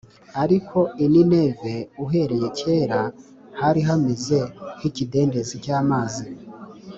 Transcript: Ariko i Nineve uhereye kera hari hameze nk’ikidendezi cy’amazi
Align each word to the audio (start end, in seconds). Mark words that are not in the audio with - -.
Ariko 0.43 0.79
i 1.03 1.05
Nineve 1.11 1.73
uhereye 2.03 2.47
kera 2.59 3.01
hari 3.59 3.81
hameze 3.89 4.37
nk’ikidendezi 4.77 5.55
cy’amazi 5.63 6.25